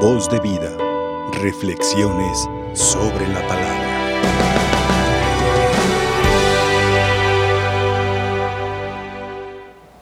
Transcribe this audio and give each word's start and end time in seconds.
Voz 0.00 0.28
de 0.28 0.38
vida. 0.40 0.76
Reflexiones 1.40 2.46
sobre 2.74 3.26
la 3.28 3.40
palabra. 3.48 3.86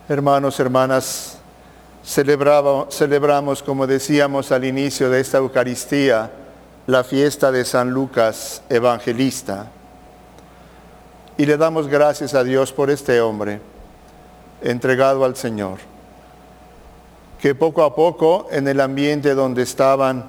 Hermanos, 0.09 0.59
hermanas, 0.59 1.39
celebramos, 2.05 3.63
como 3.63 3.87
decíamos 3.87 4.51
al 4.51 4.65
inicio 4.65 5.09
de 5.11 5.21
esta 5.21 5.39
Eucaristía, 5.39 6.29
la 6.89 7.05
fiesta 7.05 7.53
de 7.53 7.65
San 7.65 7.91
Lucas 7.91 8.63
Evangelista. 8.69 9.71
Y 11.39 11.47
le 11.47 11.57
damos 11.57 11.87
gracias 11.87 12.35
a 12.35 12.43
Dios 12.43 12.73
por 12.73 12.91
este 12.91 13.21
hombre 13.21 13.61
entregado 14.61 15.25
al 15.25 15.37
Señor, 15.37 15.79
que 17.45 17.55
poco 17.55 17.83
a 17.83 17.95
poco 17.95 18.49
en 18.51 18.67
el 18.69 18.81
ambiente 18.81 19.35
donde 19.35 19.65
estaban 19.65 20.25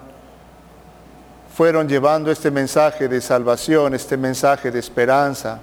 fueron 1.56 1.88
llevando 1.88 2.30
este 2.30 2.52
mensaje 2.52 3.08
de 3.08 3.22
salvación, 3.22 3.94
este 3.94 4.18
mensaje 4.18 4.70
de 4.70 4.80
esperanza. 4.80 5.62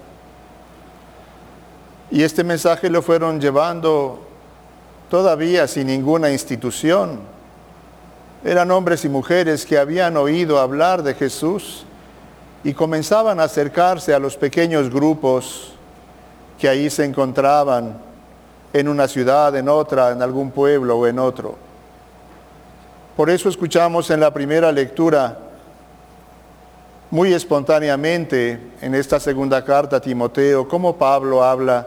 Y 2.10 2.22
este 2.22 2.42
mensaje 2.42 2.88
lo 2.88 3.02
fueron 3.02 3.38
llevando 3.38 4.27
todavía 5.10 5.68
sin 5.68 5.88
ninguna 5.88 6.30
institución. 6.30 7.20
Eran 8.42 8.70
hombres 8.70 9.05
y 9.05 9.10
mujeres 9.10 9.66
que 9.66 9.77
habían 9.77 10.16
oído 10.16 10.58
hablar 10.58 11.02
de 11.02 11.12
Jesús 11.12 11.84
y 12.64 12.72
comenzaban 12.72 13.41
a 13.41 13.44
acercarse 13.44 14.14
a 14.14 14.19
los 14.19 14.38
pequeños 14.38 14.88
grupos 14.88 15.74
que 16.58 16.66
ahí 16.66 16.88
se 16.88 17.05
encontraban 17.05 18.11
en 18.72 18.88
una 18.88 19.06
ciudad, 19.06 19.54
en 19.56 19.68
otra, 19.68 20.10
en 20.10 20.22
algún 20.22 20.50
pueblo 20.50 20.98
o 20.98 21.06
en 21.06 21.18
otro. 21.18 21.56
Por 23.16 23.28
eso 23.28 23.48
escuchamos 23.48 24.10
en 24.10 24.20
la 24.20 24.32
primera 24.32 24.72
lectura, 24.72 25.38
muy 27.10 27.34
espontáneamente, 27.34 28.58
en 28.80 28.94
esta 28.94 29.20
segunda 29.20 29.62
carta 29.62 29.97
a 29.97 30.00
Timoteo, 30.00 30.66
cómo 30.66 30.97
Pablo 30.97 31.44
habla 31.44 31.86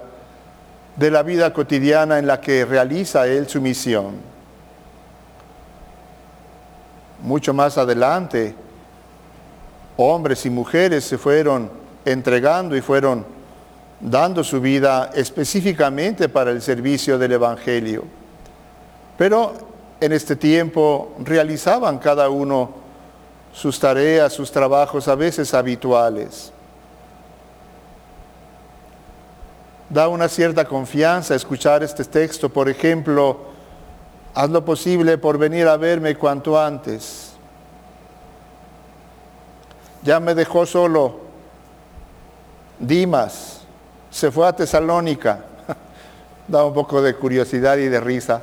de 0.95 1.09
la 1.09 1.23
vida 1.23 1.51
cotidiana 1.51 2.19
en 2.19 2.27
la 2.27 2.39
que 2.39 2.63
realiza 2.63 3.25
él 3.25 3.49
su 3.49 3.59
misión. 3.59 4.17
Mucho 7.23 7.53
más 7.55 7.77
adelante, 7.79 8.53
hombres 9.97 10.45
y 10.45 10.51
mujeres 10.51 11.05
se 11.05 11.17
fueron 11.17 11.71
entregando 12.05 12.75
y 12.75 12.81
fueron 12.81 13.25
dando 13.99 14.43
su 14.43 14.59
vida 14.61 15.11
específicamente 15.13 16.29
para 16.29 16.51
el 16.51 16.61
servicio 16.61 17.17
del 17.17 17.33
Evangelio. 17.33 18.03
Pero 19.17 19.53
en 19.99 20.11
este 20.11 20.35
tiempo 20.35 21.15
realizaban 21.19 21.97
cada 21.97 22.29
uno 22.29 22.71
sus 23.53 23.79
tareas, 23.79 24.33
sus 24.33 24.51
trabajos 24.51 25.07
a 25.07 25.16
veces 25.16 25.53
habituales. 25.53 26.51
Da 29.89 30.09
una 30.09 30.27
cierta 30.27 30.66
confianza 30.66 31.35
escuchar 31.35 31.81
este 31.83 32.03
texto, 32.03 32.49
por 32.49 32.67
ejemplo, 32.67 33.38
haz 34.33 34.49
lo 34.49 34.66
posible 34.66 35.17
por 35.17 35.38
venir 35.38 35.67
a 35.67 35.77
verme 35.77 36.16
cuanto 36.16 36.59
antes. 36.59 37.31
Ya 40.03 40.19
me 40.19 40.35
dejó 40.35 40.66
solo 40.66 41.25
Dimas, 42.77 43.64
se 44.16 44.31
fue 44.31 44.47
a 44.47 44.53
Tesalónica. 44.53 45.39
Da 46.47 46.63
un 46.63 46.73
poco 46.73 47.02
de 47.02 47.16
curiosidad 47.16 47.75
y 47.77 47.89
de 47.89 47.99
risa. 47.99 48.41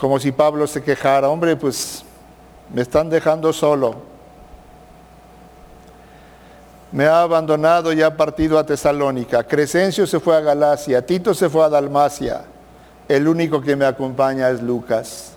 Como 0.00 0.18
si 0.18 0.32
Pablo 0.32 0.66
se 0.66 0.82
quejara, 0.82 1.28
hombre, 1.28 1.54
pues 1.54 2.02
me 2.72 2.82
están 2.82 3.08
dejando 3.10 3.52
solo. 3.52 3.94
Me 6.90 7.06
ha 7.06 7.20
abandonado 7.20 7.92
y 7.92 8.02
ha 8.02 8.16
partido 8.16 8.58
a 8.58 8.66
Tesalónica. 8.66 9.44
Crescencio 9.44 10.04
se 10.04 10.18
fue 10.18 10.36
a 10.36 10.40
Galacia, 10.40 11.06
Tito 11.06 11.32
se 11.32 11.48
fue 11.48 11.64
a 11.64 11.68
Dalmacia. 11.68 12.44
El 13.06 13.28
único 13.28 13.60
que 13.60 13.76
me 13.76 13.84
acompaña 13.84 14.50
es 14.50 14.60
Lucas. 14.60 15.34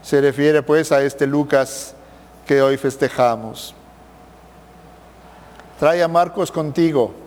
Se 0.00 0.22
refiere 0.22 0.62
pues 0.62 0.90
a 0.90 1.02
este 1.02 1.26
Lucas 1.26 1.94
que 2.46 2.62
hoy 2.62 2.78
festejamos. 2.78 3.74
Trae 5.78 6.02
a 6.02 6.08
Marcos 6.08 6.52
contigo, 6.52 7.23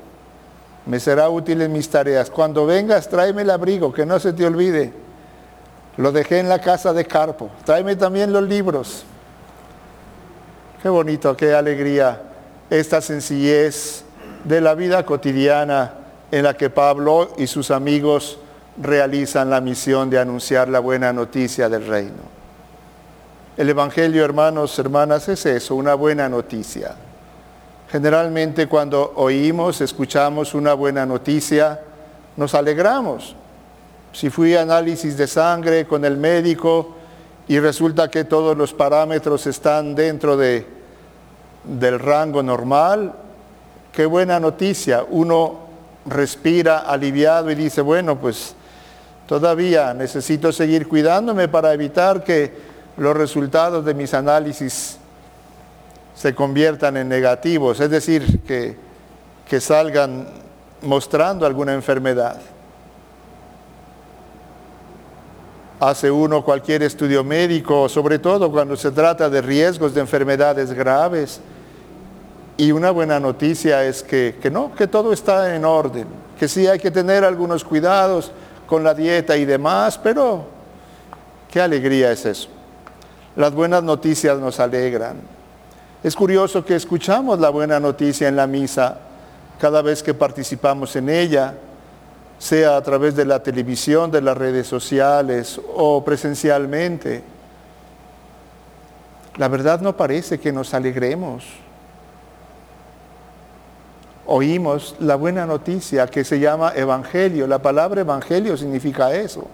me 0.87 0.99
será 0.99 1.29
útil 1.29 1.61
en 1.61 1.73
mis 1.73 1.89
tareas. 1.89 2.29
Cuando 2.29 2.65
vengas, 2.65 3.09
tráeme 3.09 3.41
el 3.41 3.49
abrigo, 3.49 3.91
que 3.91 4.05
no 4.05 4.19
se 4.19 4.31
te 4.33 4.45
olvide. 4.45 4.93
Lo 5.97 6.11
dejé 6.11 6.39
en 6.39 6.47
la 6.47 6.59
casa 6.59 6.93
de 6.93 7.05
Carpo. 7.05 7.49
Tráeme 7.65 7.95
también 7.95 8.31
los 8.31 8.43
libros. 8.43 9.03
Qué 10.81 10.89
bonito, 10.89 11.35
qué 11.35 11.53
alegría 11.53 12.21
esta 12.69 13.01
sencillez 13.01 14.03
de 14.43 14.61
la 14.61 14.75
vida 14.75 15.05
cotidiana 15.05 15.93
en 16.31 16.43
la 16.43 16.53
que 16.55 16.69
Pablo 16.69 17.33
y 17.37 17.47
sus 17.47 17.71
amigos 17.71 18.39
realizan 18.81 19.49
la 19.49 19.59
misión 19.59 20.09
de 20.09 20.19
anunciar 20.19 20.69
la 20.69 20.79
buena 20.79 21.11
noticia 21.11 21.67
del 21.67 21.85
reino. 21.85 22.37
El 23.57 23.69
Evangelio, 23.69 24.23
hermanos, 24.23 24.77
hermanas, 24.77 25.27
es 25.29 25.45
eso, 25.45 25.75
una 25.75 25.95
buena 25.95 26.29
noticia. 26.29 26.95
Generalmente 27.89 28.67
cuando 28.67 29.13
oímos, 29.15 29.79
escuchamos 29.79 30.53
una 30.53 30.73
buena 30.73 31.05
noticia, 31.05 31.79
nos 32.35 32.53
alegramos. 32.53 33.33
Si 34.11 34.29
fui 34.29 34.55
a 34.55 34.61
análisis 34.61 35.15
de 35.15 35.25
sangre 35.25 35.87
con 35.87 36.03
el 36.03 36.17
médico 36.17 36.95
y 37.47 37.59
resulta 37.59 38.09
que 38.09 38.25
todos 38.25 38.57
los 38.57 38.73
parámetros 38.73 39.47
están 39.47 39.95
dentro 39.95 40.35
de, 40.35 40.65
del 41.63 41.99
rango 41.99 42.43
normal, 42.43 43.13
qué 43.93 44.05
buena 44.05 44.37
noticia. 44.37 45.05
Uno 45.09 45.59
respira 46.05 46.79
aliviado 46.79 47.49
y 47.51 47.55
dice, 47.55 47.81
bueno, 47.81 48.17
pues 48.17 48.53
todavía 49.27 49.93
necesito 49.93 50.51
seguir 50.51 50.89
cuidándome 50.89 51.47
para 51.47 51.73
evitar 51.73 52.23
que 52.23 52.53
los 52.97 53.15
resultados 53.15 53.85
de 53.85 53.93
mis 53.93 54.13
análisis 54.13 54.97
se 56.17 56.33
conviertan 56.33 56.97
en 56.97 57.07
negativos, 57.07 57.79
es 57.79 57.91
decir, 57.91 58.41
que, 58.41 58.75
que 59.47 59.61
salgan 59.61 60.27
mostrando 60.81 61.45
alguna 61.45 61.75
enfermedad. 61.75 62.41
Hace 65.79 66.09
uno 66.09 66.43
cualquier 66.43 66.81
estudio 66.81 67.23
médico, 67.23 67.87
sobre 67.87 68.17
todo 68.17 68.51
cuando 68.51 68.75
se 68.75 68.89
trata 68.89 69.29
de 69.29 69.43
riesgos 69.43 69.93
de 69.93 70.01
enfermedades 70.01 70.73
graves. 70.73 71.39
Y 72.57 72.71
una 72.71 72.89
buena 72.89 73.19
noticia 73.19 73.85
es 73.85 74.01
que, 74.01 74.39
que 74.41 74.49
no, 74.49 74.73
que 74.73 74.87
todo 74.87 75.13
está 75.13 75.55
en 75.55 75.63
orden, 75.65 76.07
que 76.39 76.47
sí 76.47 76.65
hay 76.65 76.79
que 76.79 76.89
tener 76.89 77.23
algunos 77.23 77.63
cuidados 77.63 78.31
con 78.65 78.83
la 78.83 78.95
dieta 78.95 79.37
y 79.37 79.45
demás, 79.45 79.99
pero 79.99 80.45
qué 81.51 81.61
alegría 81.61 82.11
es 82.11 82.25
eso. 82.25 82.49
Las 83.35 83.53
buenas 83.53 83.83
noticias 83.83 84.39
nos 84.39 84.59
alegran. 84.59 85.36
Es 86.03 86.15
curioso 86.15 86.63
que 86.63 86.75
escuchamos 86.75 87.39
la 87.39 87.49
buena 87.49 87.79
noticia 87.79 88.27
en 88.27 88.35
la 88.35 88.45
misa 88.45 88.99
cada 89.59 89.81
vez 89.81 90.03
que 90.03 90.13
participamos 90.13 90.95
en 90.95 91.09
ella, 91.09 91.55
sea 92.37 92.77
a 92.77 92.81
través 92.83 93.15
de 93.15 93.25
la 93.25 93.41
televisión, 93.41 94.11
de 94.11 94.21
las 94.21 94.37
redes 94.37 94.67
sociales 94.67 95.59
o 95.73 96.05
presencialmente. 96.05 97.23
La 99.37 99.47
verdad 99.47 99.81
no 99.81 99.97
parece 99.97 100.39
que 100.39 100.51
nos 100.51 100.73
alegremos. 100.75 101.45
Oímos 104.27 104.95
la 104.99 105.15
buena 105.15 105.47
noticia 105.47 106.05
que 106.05 106.23
se 106.23 106.39
llama 106.39 106.73
evangelio. 106.75 107.47
La 107.47 107.59
palabra 107.59 108.01
evangelio 108.01 108.55
significa 108.55 109.13
eso. 109.13 109.47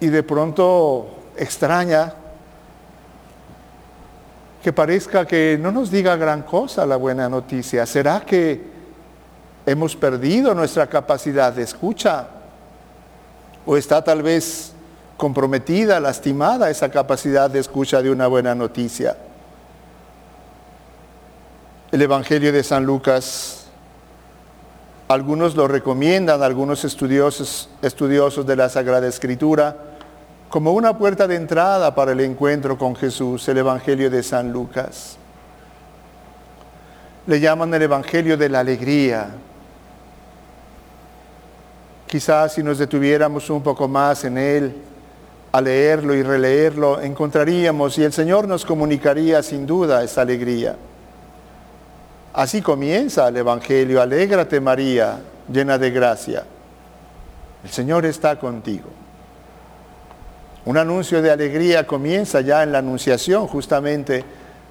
Y 0.00 0.06
de 0.06 0.22
pronto 0.22 1.17
extraña 1.38 2.14
que 4.62 4.72
parezca 4.72 5.26
que 5.26 5.58
no 5.60 5.70
nos 5.70 5.90
diga 5.90 6.16
gran 6.16 6.42
cosa 6.42 6.84
la 6.84 6.96
buena 6.96 7.28
noticia. 7.28 7.86
¿Será 7.86 8.20
que 8.20 8.60
hemos 9.64 9.94
perdido 9.94 10.54
nuestra 10.54 10.86
capacidad 10.88 11.52
de 11.52 11.62
escucha? 11.62 12.26
¿O 13.64 13.76
está 13.76 14.02
tal 14.02 14.22
vez 14.22 14.72
comprometida, 15.16 16.00
lastimada 16.00 16.70
esa 16.70 16.90
capacidad 16.90 17.48
de 17.48 17.60
escucha 17.60 18.02
de 18.02 18.10
una 18.10 18.26
buena 18.26 18.54
noticia? 18.54 19.16
El 21.90 22.02
Evangelio 22.02 22.52
de 22.52 22.62
San 22.62 22.84
Lucas, 22.84 23.66
algunos 25.08 25.54
lo 25.54 25.68
recomiendan, 25.68 26.42
algunos 26.42 26.84
estudiosos, 26.84 27.70
estudiosos 27.80 28.44
de 28.46 28.56
la 28.56 28.68
Sagrada 28.68 29.06
Escritura, 29.06 29.87
como 30.48 30.72
una 30.72 30.96
puerta 30.96 31.26
de 31.26 31.36
entrada 31.36 31.94
para 31.94 32.12
el 32.12 32.20
encuentro 32.20 32.78
con 32.78 32.96
Jesús, 32.96 33.46
el 33.48 33.58
Evangelio 33.58 34.10
de 34.10 34.22
San 34.22 34.50
Lucas. 34.50 35.18
Le 37.26 37.38
llaman 37.38 37.74
el 37.74 37.82
Evangelio 37.82 38.36
de 38.38 38.48
la 38.48 38.60
alegría. 38.60 39.28
Quizás 42.06 42.54
si 42.54 42.62
nos 42.62 42.78
detuviéramos 42.78 43.50
un 43.50 43.62
poco 43.62 43.86
más 43.86 44.24
en 44.24 44.38
él, 44.38 44.74
a 45.52 45.60
leerlo 45.60 46.14
y 46.14 46.22
releerlo, 46.22 47.00
encontraríamos 47.00 47.98
y 47.98 48.04
el 48.04 48.12
Señor 48.12 48.48
nos 48.48 48.64
comunicaría 48.64 49.42
sin 49.42 49.66
duda 49.66 50.02
esa 50.02 50.22
alegría. 50.22 50.76
Así 52.32 52.62
comienza 52.62 53.28
el 53.28 53.36
Evangelio, 53.36 54.00
alégrate 54.00 54.60
María, 54.60 55.18
llena 55.52 55.76
de 55.76 55.90
gracia. 55.90 56.44
El 57.64 57.70
Señor 57.70 58.06
está 58.06 58.38
contigo. 58.38 58.97
Un 60.64 60.76
anuncio 60.76 61.22
de 61.22 61.30
alegría 61.30 61.86
comienza 61.86 62.40
ya 62.40 62.62
en 62.62 62.72
la 62.72 62.78
anunciación, 62.78 63.46
justamente 63.46 64.24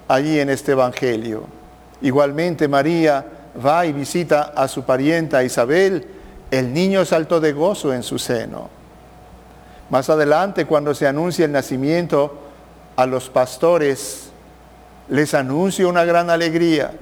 allí 0.06 0.38
en 0.38 0.50
este 0.50 0.72
Evangelio. 0.72 1.44
Igualmente 2.00 2.68
María 2.68 3.24
va 3.64 3.86
y 3.86 3.92
visita 3.92 4.52
a 4.54 4.68
su 4.68 4.84
parienta 4.84 5.42
Isabel, 5.42 6.06
el 6.50 6.72
niño 6.72 7.04
saltó 7.04 7.40
de 7.40 7.52
gozo 7.52 7.92
en 7.92 8.02
su 8.02 8.18
seno. 8.18 8.70
Más 9.90 10.08
adelante, 10.10 10.66
cuando 10.66 10.94
se 10.94 11.06
anuncia 11.06 11.44
el 11.44 11.52
nacimiento 11.52 12.38
a 12.96 13.06
los 13.06 13.28
pastores, 13.28 14.30
les 15.08 15.34
anuncia 15.34 15.88
una 15.88 16.04
gran 16.04 16.30
alegría. 16.30 16.92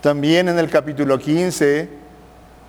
También 0.00 0.48
en 0.48 0.58
el 0.58 0.70
capítulo 0.70 1.18
15, 1.18 1.88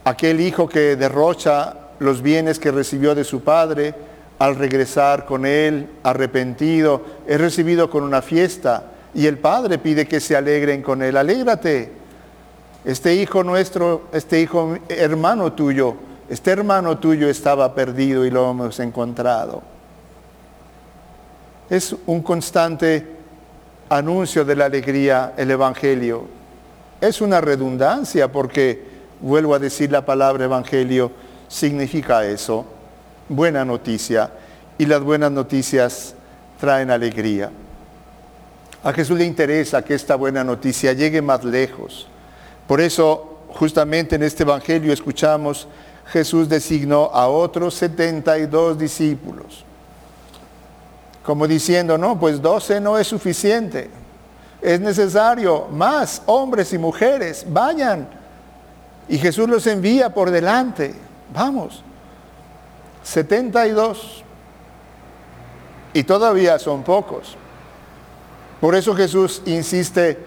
aquel 0.03 0.41
hijo 0.41 0.67
que 0.67 0.95
derrocha 0.95 1.75
los 2.01 2.23
bienes 2.23 2.57
que 2.57 2.71
recibió 2.71 3.13
de 3.13 3.23
su 3.23 3.41
padre, 3.41 3.93
al 4.39 4.55
regresar 4.55 5.23
con 5.25 5.45
él 5.45 5.87
arrepentido, 6.01 7.03
es 7.27 7.39
recibido 7.39 7.91
con 7.91 8.03
una 8.03 8.23
fiesta 8.23 8.85
y 9.13 9.27
el 9.27 9.37
padre 9.37 9.77
pide 9.77 10.07
que 10.07 10.19
se 10.19 10.35
alegren 10.35 10.81
con 10.81 11.03
él. 11.03 11.15
Alégrate, 11.15 11.91
este 12.83 13.13
hijo 13.13 13.43
nuestro, 13.43 14.07
este 14.13 14.41
hijo 14.41 14.79
hermano 14.89 15.53
tuyo, 15.53 15.93
este 16.27 16.49
hermano 16.49 16.97
tuyo 16.97 17.29
estaba 17.29 17.75
perdido 17.75 18.25
y 18.25 18.31
lo 18.31 18.49
hemos 18.49 18.79
encontrado. 18.79 19.61
Es 21.69 21.95
un 22.07 22.23
constante 22.23 23.05
anuncio 23.89 24.43
de 24.43 24.55
la 24.55 24.65
alegría 24.65 25.33
el 25.37 25.51
Evangelio. 25.51 26.25
Es 26.99 27.21
una 27.21 27.41
redundancia 27.41 28.31
porque, 28.31 28.89
vuelvo 29.21 29.53
a 29.53 29.59
decir 29.59 29.91
la 29.91 30.03
palabra 30.03 30.45
Evangelio, 30.45 31.11
significa 31.51 32.25
eso, 32.25 32.65
buena 33.27 33.65
noticia, 33.65 34.31
y 34.77 34.85
las 34.85 35.01
buenas 35.01 35.31
noticias 35.31 36.15
traen 36.59 36.89
alegría. 36.89 37.51
A 38.83 38.93
Jesús 38.93 39.19
le 39.19 39.25
interesa 39.25 39.83
que 39.83 39.93
esta 39.93 40.15
buena 40.15 40.43
noticia 40.43 40.93
llegue 40.93 41.21
más 41.21 41.43
lejos 41.43 42.07
por 42.71 42.79
eso, 42.79 43.39
justamente 43.49 44.15
en 44.15 44.23
este 44.23 44.43
Evangelio 44.43 44.93
escuchamos, 44.93 45.67
Jesús 46.07 46.47
designó 46.47 47.11
a 47.13 47.27
otros 47.27 47.73
72 47.73 48.79
discípulos. 48.79 49.65
Como 51.21 51.45
diciendo, 51.45 51.97
no, 51.97 52.17
pues 52.17 52.41
12 52.41 52.79
no 52.79 52.97
es 52.97 53.07
suficiente. 53.07 53.89
Es 54.61 54.79
necesario 54.79 55.67
más 55.67 56.21
hombres 56.27 56.71
y 56.71 56.77
mujeres. 56.77 57.45
Vayan. 57.45 58.07
Y 59.09 59.17
Jesús 59.17 59.49
los 59.49 59.67
envía 59.67 60.13
por 60.13 60.31
delante. 60.31 60.95
Vamos. 61.33 61.83
72. 63.03 64.23
Y 65.93 66.03
todavía 66.03 66.59
son 66.59 66.83
pocos. 66.83 67.35
Por 68.59 68.75
eso 68.75 68.95
Jesús 68.95 69.41
insiste, 69.45 70.19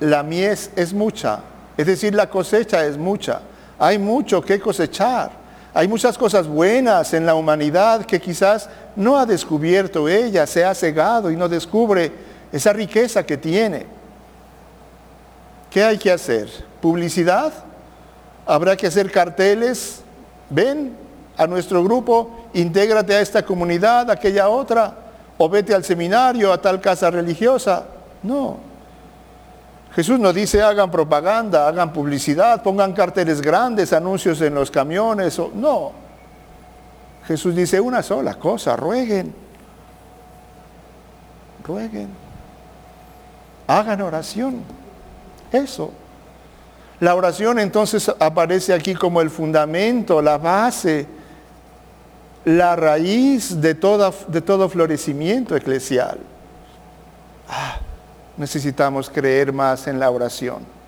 la 0.00 0.22
mies 0.22 0.70
es 0.76 0.92
mucha, 0.92 1.40
es 1.76 1.86
decir, 1.86 2.14
la 2.14 2.28
cosecha 2.28 2.84
es 2.84 2.98
mucha. 2.98 3.40
Hay 3.78 3.98
mucho 3.98 4.42
que 4.42 4.60
cosechar. 4.60 5.30
Hay 5.74 5.86
muchas 5.86 6.18
cosas 6.18 6.46
buenas 6.48 7.14
en 7.14 7.24
la 7.24 7.34
humanidad 7.34 8.04
que 8.04 8.20
quizás 8.20 8.68
no 8.96 9.16
ha 9.16 9.26
descubierto 9.26 10.08
ella, 10.08 10.46
se 10.46 10.64
ha 10.64 10.74
cegado 10.74 11.30
y 11.30 11.36
no 11.36 11.48
descubre 11.48 12.10
esa 12.50 12.72
riqueza 12.72 13.24
que 13.24 13.36
tiene. 13.36 13.86
¿Qué 15.70 15.84
hay 15.84 15.98
que 15.98 16.10
hacer? 16.10 16.48
¿Publicidad? 16.80 17.52
¿Habrá 18.46 18.76
que 18.76 18.86
hacer 18.86 19.10
carteles? 19.10 20.02
Ven 20.50 20.96
a 21.36 21.46
nuestro 21.46 21.82
grupo, 21.84 22.48
intégrate 22.54 23.14
a 23.14 23.20
esta 23.20 23.42
comunidad, 23.44 24.10
a 24.10 24.14
aquella 24.14 24.48
otra, 24.48 24.94
o 25.36 25.48
vete 25.48 25.74
al 25.74 25.84
seminario, 25.84 26.52
a 26.52 26.60
tal 26.60 26.80
casa 26.80 27.10
religiosa. 27.10 27.84
No, 28.22 28.68
Jesús 29.98 30.18
nos 30.20 30.34
dice 30.34 30.62
hagan 30.62 30.90
propaganda, 30.90 31.66
hagan 31.66 31.92
publicidad, 31.92 32.62
pongan 32.62 32.92
carteles 32.92 33.40
grandes, 33.40 33.92
anuncios 33.92 34.40
en 34.42 34.54
los 34.54 34.70
camiones. 34.70 35.40
no. 35.54 35.92
Jesús 37.26 37.54
dice 37.54 37.80
una 37.80 38.02
sola 38.02 38.34
cosa, 38.34 38.76
rueguen. 38.76 39.34
Rueguen. 41.64 42.08
Hagan 43.66 44.00
oración. 44.00 44.62
Eso. 45.52 45.90
La 47.00 47.14
oración 47.14 47.58
entonces 47.58 48.10
aparece 48.18 48.74
aquí 48.74 48.94
como 48.94 49.20
el 49.20 49.30
fundamento, 49.30 50.20
la 50.20 50.36
base, 50.36 51.06
la 52.44 52.74
raíz 52.74 53.60
de, 53.60 53.74
todo 53.74 54.68
florecimiento 54.68 55.54
eclesial. 55.54 56.18
Ah, 57.48 57.78
necesitamos 58.36 59.08
creer 59.10 59.52
más 59.52 59.86
en 59.86 60.00
la 60.00 60.10
oración. 60.10 60.78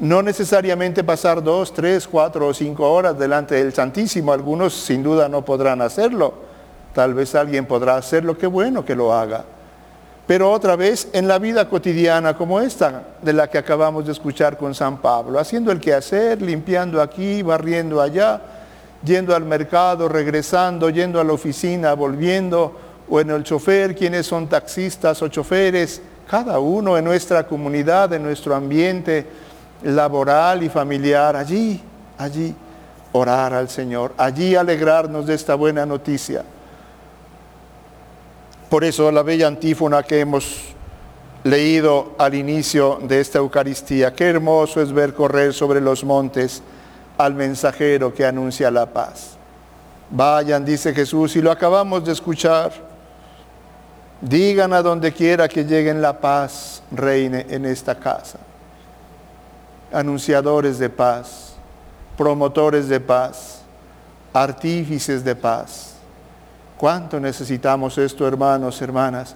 No 0.00 0.22
necesariamente 0.22 1.04
pasar 1.04 1.40
dos, 1.40 1.72
tres, 1.72 2.08
cuatro 2.08 2.48
o 2.48 2.54
cinco 2.54 2.90
horas 2.90 3.16
delante 3.16 3.54
del 3.54 3.72
Santísimo. 3.72 4.32
Algunos 4.32 4.74
sin 4.74 5.04
duda 5.04 5.28
no 5.28 5.44
podrán 5.44 5.80
hacerlo. 5.80 6.34
Tal 6.92 7.14
vez 7.14 7.34
alguien 7.36 7.66
podrá 7.66 7.96
hacerlo, 7.96 8.36
qué 8.36 8.48
bueno 8.48 8.84
que 8.84 8.96
lo 8.96 9.12
haga. 9.12 9.44
Pero 10.26 10.50
otra 10.50 10.74
vez 10.74 11.08
en 11.12 11.28
la 11.28 11.38
vida 11.38 11.68
cotidiana 11.68 12.34
como 12.34 12.60
esta, 12.60 13.02
de 13.20 13.32
la 13.34 13.50
que 13.50 13.58
acabamos 13.58 14.06
de 14.06 14.12
escuchar 14.12 14.56
con 14.56 14.74
San 14.74 14.98
Pablo, 14.98 15.38
haciendo 15.38 15.70
el 15.70 15.80
quehacer, 15.80 16.40
limpiando 16.40 17.02
aquí, 17.02 17.42
barriendo 17.42 18.00
allá, 18.00 18.40
yendo 19.04 19.36
al 19.36 19.44
mercado, 19.44 20.08
regresando, 20.08 20.88
yendo 20.88 21.20
a 21.20 21.24
la 21.24 21.34
oficina, 21.34 21.92
volviendo, 21.92 22.74
o 23.08 23.20
en 23.20 23.30
el 23.30 23.44
chofer, 23.44 23.94
quienes 23.94 24.26
son 24.26 24.48
taxistas 24.48 25.20
o 25.20 25.28
choferes, 25.28 26.00
cada 26.26 26.58
uno 26.58 26.96
en 26.96 27.04
nuestra 27.04 27.46
comunidad, 27.46 28.10
en 28.14 28.22
nuestro 28.22 28.54
ambiente 28.54 29.26
laboral 29.82 30.62
y 30.62 30.70
familiar, 30.70 31.36
allí, 31.36 31.82
allí 32.16 32.54
orar 33.12 33.52
al 33.52 33.68
Señor, 33.68 34.14
allí 34.16 34.56
alegrarnos 34.56 35.26
de 35.26 35.34
esta 35.34 35.54
buena 35.54 35.84
noticia. 35.84 36.44
Por 38.74 38.82
eso 38.82 39.12
la 39.12 39.22
bella 39.22 39.46
antífona 39.46 40.02
que 40.02 40.18
hemos 40.18 40.74
leído 41.44 42.16
al 42.18 42.34
inicio 42.34 42.98
de 43.00 43.20
esta 43.20 43.38
Eucaristía, 43.38 44.12
qué 44.12 44.24
hermoso 44.24 44.82
es 44.82 44.92
ver 44.92 45.14
correr 45.14 45.54
sobre 45.54 45.80
los 45.80 46.02
montes 46.02 46.60
al 47.16 47.34
mensajero 47.34 48.12
que 48.12 48.26
anuncia 48.26 48.72
la 48.72 48.86
paz. 48.86 49.36
Vayan, 50.10 50.64
dice 50.64 50.92
Jesús, 50.92 51.36
y 51.36 51.40
lo 51.40 51.52
acabamos 51.52 52.04
de 52.04 52.10
escuchar 52.10 52.72
Digan 54.20 54.72
a 54.72 54.82
donde 54.82 55.12
quiera 55.12 55.48
que 55.48 55.62
lleguen 55.62 56.02
la 56.02 56.18
paz, 56.18 56.82
reine 56.90 57.46
en 57.50 57.66
esta 57.66 57.94
casa. 57.94 58.40
Anunciadores 59.92 60.80
de 60.80 60.90
paz, 60.90 61.54
promotores 62.18 62.88
de 62.88 62.98
paz, 62.98 63.60
artífices 64.32 65.22
de 65.22 65.36
paz. 65.36 65.93
¿Cuánto 66.84 67.18
necesitamos 67.18 67.96
esto, 67.96 68.28
hermanos, 68.28 68.82
hermanas? 68.82 69.34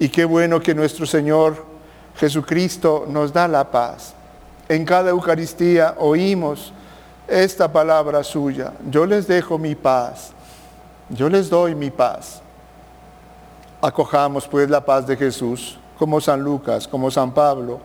Y 0.00 0.08
qué 0.08 0.24
bueno 0.24 0.58
que 0.58 0.74
nuestro 0.74 1.06
Señor 1.06 1.64
Jesucristo 2.16 3.06
nos 3.08 3.32
da 3.32 3.46
la 3.46 3.70
paz. 3.70 4.14
En 4.68 4.84
cada 4.84 5.10
Eucaristía 5.10 5.94
oímos 5.98 6.72
esta 7.28 7.70
palabra 7.70 8.24
suya. 8.24 8.72
Yo 8.90 9.06
les 9.06 9.28
dejo 9.28 9.58
mi 9.58 9.76
paz. 9.76 10.32
Yo 11.08 11.28
les 11.28 11.48
doy 11.48 11.76
mi 11.76 11.92
paz. 11.92 12.42
Acojamos 13.80 14.48
pues 14.48 14.68
la 14.68 14.84
paz 14.84 15.06
de 15.06 15.16
Jesús, 15.16 15.78
como 15.96 16.20
San 16.20 16.42
Lucas, 16.42 16.88
como 16.88 17.12
San 17.12 17.30
Pablo, 17.30 17.78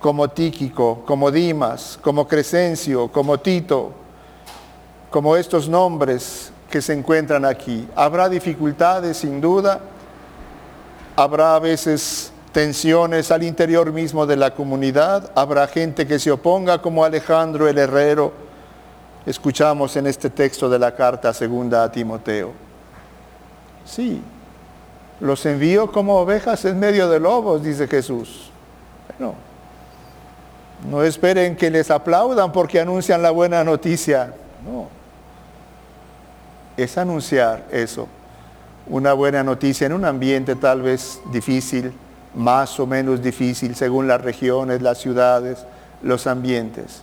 como 0.00 0.30
Tíquico, 0.30 1.04
como 1.04 1.30
Dimas, 1.30 1.98
como 2.00 2.26
Crescencio, 2.26 3.08
como 3.08 3.38
Tito, 3.38 3.92
como 5.10 5.36
estos 5.36 5.68
nombres 5.68 6.51
que 6.72 6.80
se 6.82 6.94
encuentran 6.94 7.44
aquí. 7.44 7.86
Habrá 7.94 8.30
dificultades, 8.30 9.18
sin 9.18 9.42
duda, 9.42 9.78
habrá 11.14 11.54
a 11.54 11.58
veces 11.60 12.32
tensiones 12.50 13.30
al 13.30 13.42
interior 13.42 13.92
mismo 13.92 14.26
de 14.26 14.36
la 14.36 14.54
comunidad, 14.54 15.30
habrá 15.34 15.68
gente 15.68 16.06
que 16.06 16.18
se 16.18 16.30
oponga 16.30 16.80
como 16.80 17.04
Alejandro 17.04 17.68
el 17.68 17.76
Herrero, 17.76 18.32
escuchamos 19.26 19.94
en 19.96 20.06
este 20.06 20.30
texto 20.30 20.68
de 20.70 20.78
la 20.78 20.94
carta 20.94 21.32
segunda 21.34 21.84
a 21.84 21.92
Timoteo. 21.92 22.52
Sí, 23.84 24.22
los 25.20 25.44
envío 25.44 25.92
como 25.92 26.18
ovejas 26.18 26.64
en 26.64 26.80
medio 26.80 27.08
de 27.08 27.20
lobos, 27.20 27.62
dice 27.62 27.86
Jesús. 27.86 28.50
Bueno, 29.18 29.34
No 30.88 31.02
esperen 31.02 31.54
que 31.54 31.70
les 31.70 31.90
aplaudan 31.90 32.50
porque 32.50 32.80
anuncian 32.80 33.22
la 33.22 33.30
buena 33.30 33.62
noticia. 33.62 34.34
No. 34.64 35.01
Es 36.82 36.98
anunciar 36.98 37.68
eso. 37.70 38.08
Una 38.88 39.12
buena 39.12 39.44
noticia 39.44 39.86
en 39.86 39.92
un 39.92 40.04
ambiente 40.04 40.56
tal 40.56 40.82
vez 40.82 41.20
difícil, 41.30 41.92
más 42.34 42.80
o 42.80 42.88
menos 42.88 43.22
difícil 43.22 43.76
según 43.76 44.08
las 44.08 44.20
regiones, 44.20 44.82
las 44.82 44.98
ciudades, 44.98 45.64
los 46.02 46.26
ambientes. 46.26 47.02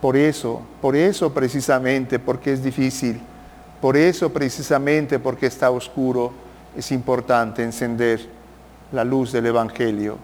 Por 0.00 0.16
eso, 0.16 0.62
por 0.80 0.96
eso 0.96 1.34
precisamente, 1.34 2.18
porque 2.18 2.54
es 2.54 2.62
difícil, 2.64 3.20
por 3.82 3.98
eso 3.98 4.32
precisamente 4.32 5.18
porque 5.18 5.46
está 5.46 5.70
oscuro, 5.70 6.32
es 6.74 6.90
importante 6.90 7.62
encender 7.62 8.26
la 8.92 9.04
luz 9.04 9.30
del 9.30 9.44
Evangelio, 9.44 10.16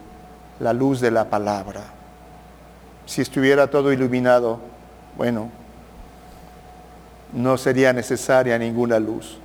la 0.61 0.73
luz 0.73 1.03
de 1.03 1.11
la 1.11 1.29
palabra. 1.29 1.83
Si 3.05 3.21
estuviera 3.21 3.67
todo 3.67 3.93
iluminado, 3.93 4.61
bueno, 5.19 5.51
no 7.37 7.59
sería 7.59 7.93
necesaria 7.93 8.59
ninguna 8.59 8.99
luz. 8.99 9.37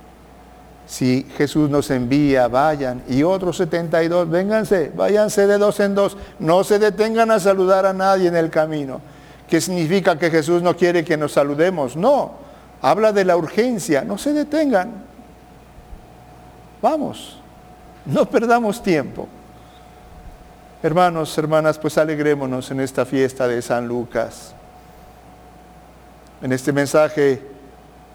Si 0.86 1.26
Jesús 1.36 1.70
nos 1.70 1.90
envía, 1.90 2.48
vayan, 2.48 3.02
y 3.06 3.22
otros 3.22 3.58
72, 3.58 4.28
vénganse, 4.28 4.90
váyanse 4.94 5.46
de 5.46 5.58
dos 5.58 5.78
en 5.78 5.94
dos, 5.94 6.16
no 6.38 6.64
se 6.64 6.78
detengan 6.78 7.30
a 7.30 7.38
saludar 7.38 7.86
a 7.86 7.92
nadie 7.92 8.28
en 8.28 8.36
el 8.36 8.50
camino. 8.50 9.00
¿Qué 9.48 9.60
significa 9.60 10.18
que 10.18 10.30
Jesús 10.30 10.62
no 10.62 10.74
quiere 10.76 11.04
que 11.04 11.16
nos 11.16 11.32
saludemos? 11.32 11.94
No, 11.94 12.32
habla 12.80 13.12
de 13.12 13.24
la 13.24 13.36
urgencia, 13.36 14.02
no 14.02 14.16
se 14.16 14.32
detengan. 14.32 14.90
Vamos, 16.80 17.38
no 18.06 18.24
perdamos 18.24 18.82
tiempo. 18.82 19.28
Hermanos, 20.82 21.36
hermanas, 21.38 21.78
pues 21.78 21.96
alegrémonos 21.98 22.70
en 22.70 22.80
esta 22.80 23.04
fiesta 23.04 23.46
de 23.46 23.62
San 23.62 23.86
Lucas, 23.86 24.54
en 26.40 26.52
este 26.52 26.72
mensaje 26.72 27.51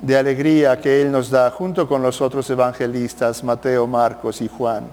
de 0.02 0.18
alegría 0.18 0.80
que 0.80 1.02
Él 1.02 1.12
nos 1.12 1.30
da 1.30 1.50
junto 1.52 1.88
con 1.88 2.02
los 2.02 2.22
otros 2.22 2.50
evangelistas, 2.50 3.44
Mateo, 3.44 3.88
Marcos 3.88 4.42
y 4.42 4.48
Juan. 4.48 4.86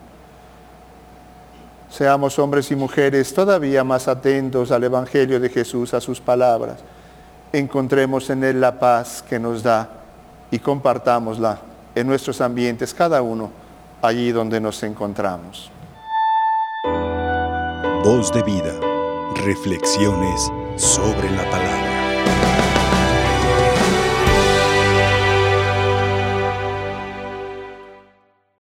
Seamos 1.91 2.39
hombres 2.39 2.71
y 2.71 2.77
mujeres 2.77 3.33
todavía 3.33 3.85
más 3.85 4.09
atentos 4.09 4.73
al 4.73 4.83
Evangelio 4.83 5.39
de 5.39 5.49
Jesús, 5.49 5.95
a 5.95 6.01
sus 6.01 6.21
palabras. 6.21 6.79
Encontremos 7.53 8.29
en 8.31 8.43
Él 8.43 8.61
la 8.61 8.79
paz 8.81 9.23
que 9.23 9.39
nos 9.39 9.63
da 9.63 9.89
y 10.51 10.59
compartámosla 10.59 11.59
en 11.95 12.07
nuestros 12.07 12.41
ambientes, 12.41 12.93
cada 12.93 13.23
uno 13.23 13.51
allí 14.03 14.33
donde 14.33 14.61
nos 14.61 14.83
encontramos. 14.83 15.71
Voz 18.03 18.33
de 18.33 18.43
vida. 18.43 18.75
Reflexiones 19.47 20.51
sobre 20.77 21.31
la 21.31 21.49
palabra. 21.51 22.54